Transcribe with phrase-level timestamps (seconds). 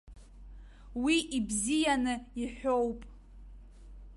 [1.03, 1.15] Уи
[1.47, 2.99] бзианы иҳәоуп.